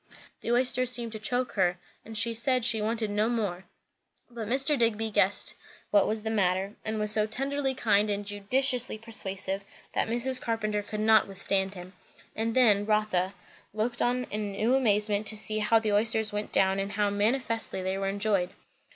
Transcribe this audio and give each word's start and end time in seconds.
The 0.39 0.51
oysters 0.51 0.89
seemed 0.91 1.11
to 1.11 1.19
choke 1.19 1.51
her; 1.51 1.77
and 2.03 2.17
she 2.17 2.33
said 2.33 2.65
she 2.65 2.81
wanted 2.81 3.11
no 3.11 3.29
more. 3.29 3.65
But 4.31 4.47
Mr. 4.47 4.75
Digby 4.75 5.11
guessed 5.11 5.55
what 5.91 6.07
was 6.07 6.23
the 6.23 6.31
matter; 6.31 6.73
and 6.83 6.99
was 6.99 7.11
so 7.11 7.27
tenderly 7.27 7.75
kind 7.75 8.09
and 8.09 8.25
judiciously 8.25 8.97
persuasive, 8.97 9.61
that 9.93 10.07
Mrs. 10.07 10.41
Carpenter 10.41 10.81
could 10.81 11.01
not 11.01 11.27
withstand 11.27 11.75
him; 11.75 11.93
and 12.35 12.55
then, 12.55 12.87
Rotha 12.87 13.35
looked 13.75 14.01
on 14.01 14.23
in 14.31 14.53
new 14.53 14.73
amazement 14.73 15.27
to 15.27 15.37
see 15.37 15.59
how 15.59 15.77
the 15.77 15.93
oysters 15.93 16.33
went 16.33 16.51
down 16.51 16.79
and 16.79 16.93
how 16.93 17.11
manifestly 17.11 17.83
they 17.83 17.95
were 17.95 18.07
enjoyed. 18.07 18.49